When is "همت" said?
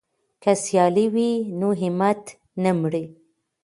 1.81-2.23